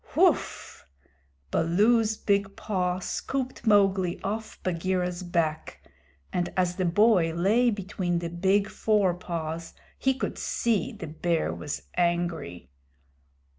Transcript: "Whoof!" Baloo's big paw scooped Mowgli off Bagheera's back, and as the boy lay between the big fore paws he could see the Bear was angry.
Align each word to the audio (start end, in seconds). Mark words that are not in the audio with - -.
"Whoof!" 0.15 0.87
Baloo's 1.51 2.17
big 2.17 2.55
paw 2.55 2.97
scooped 2.97 3.67
Mowgli 3.67 4.19
off 4.23 4.57
Bagheera's 4.63 5.21
back, 5.21 5.79
and 6.33 6.51
as 6.57 6.77
the 6.77 6.85
boy 6.85 7.31
lay 7.35 7.69
between 7.69 8.17
the 8.17 8.31
big 8.31 8.67
fore 8.67 9.13
paws 9.13 9.75
he 9.99 10.15
could 10.15 10.39
see 10.39 10.91
the 10.91 11.05
Bear 11.05 11.53
was 11.53 11.83
angry. 11.95 12.71